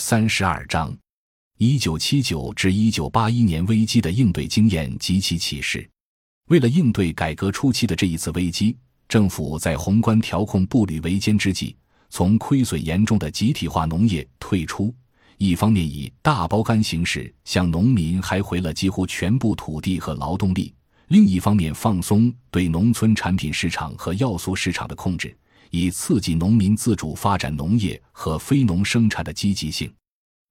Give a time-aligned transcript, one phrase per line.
[0.00, 0.96] 三十二章：
[1.58, 5.88] 一九七九至一九八一年危机的应对经验及其启示。
[6.48, 8.74] 为了应对改革初期的这一次危机，
[9.08, 11.76] 政府在宏观调控步履维艰之际，
[12.08, 14.92] 从亏损严重的集体化农业退出，
[15.36, 20.74] 一方面以大包干形式向农民还回了几乎全部土地和劳动力，
[21.08, 25.36] 另一方面放松对农村产品市场和要素市场的控制。
[25.70, 29.92] 以刺激农民自主发展农业和非农生产的积极性，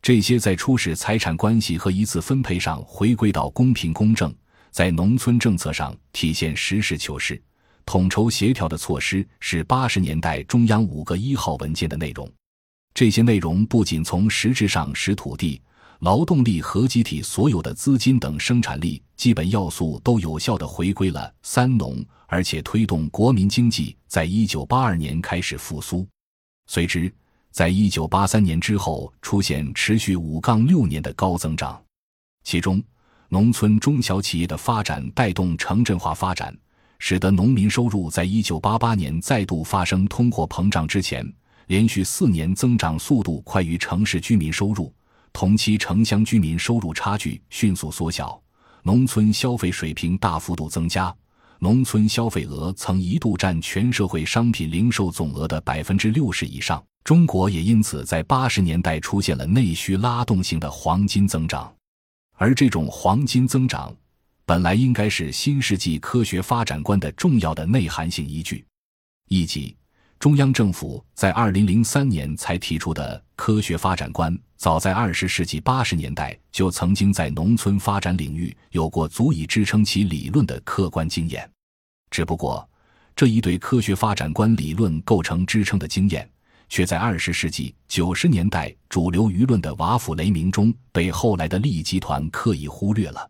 [0.00, 4.34] 这些在初始财产关系和一次分配上回归到公平公正，
[4.70, 7.42] 在农村政策上体现实事求是、
[7.84, 12.30] 统筹协调的措施，是八十年代中央五个一号文件的内容。
[12.94, 15.60] 这些内容不仅从实质上使土地。
[16.00, 26.06] 劳动力和集体所有的资金等生产力基本要素都有效地回归了“三农”，而且推动国民经济在一九八二年开始复苏。
[26.66, 27.12] 随之，
[27.50, 31.82] 在一九八三年之后出现持续五杠六年的高增长，
[32.44, 32.82] 其中
[33.30, 36.54] 农村中小企业的发展带动城镇化发展，
[36.98, 41.26] 使得农民收入在一九八八年再度发生通货膨胀之前，
[41.68, 44.92] 连续四年增长速度快于城市居民收入。
[45.36, 48.40] 同期城乡居民收入差距迅速缩小，
[48.84, 51.14] 农村消费水平大幅度增加，
[51.58, 56.82] 农村消费额曾一度占全社会商品零售总额的百分之六十以上。
[57.04, 61.70] 中国也因此在八十年代出现了内需拉动性的黄金增长，
[62.36, 63.94] 而这种黄金增长
[64.46, 68.64] 本来应该是新世纪科学发展观的重要的内涵性依据，
[69.28, 69.76] 以及。
[70.18, 81.48] 中央政府在二零零三年才提出的科学发展观，早在二十世纪八十年代就曾经在农村发展领域有过足以支撑其理论的客观经验。
[82.10, 82.66] 只不过，
[83.14, 86.28] 这一对科学发展观理论构成支撑的经验，
[86.68, 93.28] 却在二十世纪九十年代主流舆论的瓦釜雷鸣中，被后来的利益集团刻意忽略了。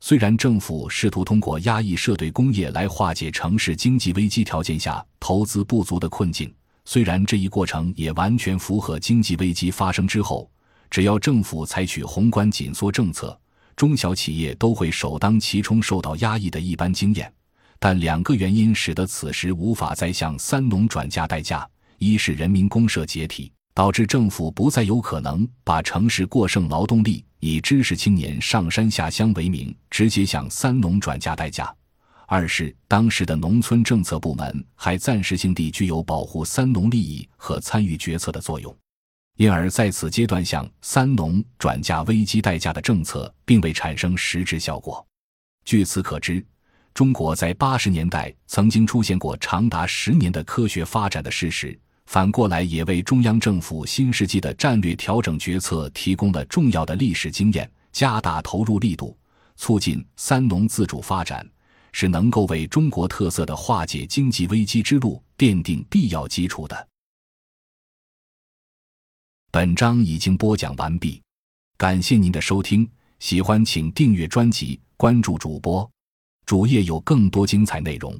[0.00, 6.52] 虽然政府试图通过压抑社队工业来化解城市经济危机条件下投资不足的困境，
[6.84, 10.48] 虽然这一过程也完全符合经济危机发生之后，
[10.88, 13.38] 只要政府采取宏观紧缩政策，
[13.76, 17.32] 中小企业都会首当其冲受到压抑的一般经验，
[17.78, 21.68] 但两个原因使得此时无法再向三农转嫁代价：
[21.98, 23.52] 一是人民公社解体。
[23.74, 31.64] 导致政府不再有可能把城市过剩劳动力以知识青年上山下乡为名直接向三农转嫁代价；
[32.26, 38.76] 二是当时的农村政策部门还暂时性地具有保护三农利益和参与决策的作用，
[39.36, 45.06] 因而在此阶段向三农转嫁危机代价的政策并未产生实质效果。
[45.64, 46.44] 据此可知，
[46.92, 51.78] 中国在八十年代曾经出现过长达十年的科学发展的事实。
[52.08, 57.70] 反过来，也为中央政府新世纪的战略调整决策提供了重要的历史经验。
[57.92, 59.14] 加大投入力度，
[59.56, 61.46] 促进三农自主发展，
[61.92, 66.88] 是能够为中国特色的化解经济危机之路奠定必要基础的。
[69.50, 71.20] 本章已经播讲完毕，
[71.76, 72.88] 感谢您的收听。
[73.18, 75.90] 喜欢请订阅专辑，关注主播，
[76.46, 78.18] 主页有更多精彩内容。